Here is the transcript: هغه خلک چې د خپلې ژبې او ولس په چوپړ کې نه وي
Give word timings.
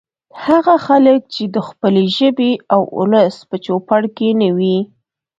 هغه 0.45 0.75
خلک 0.87 1.19
چې 1.33 1.43
د 1.55 1.57
خپلې 1.67 2.03
ژبې 2.17 2.51
او 2.73 2.81
ولس 2.99 3.35
په 3.49 3.55
چوپړ 3.65 4.01
کې 4.17 4.29
نه 4.41 4.49
وي 4.57 4.77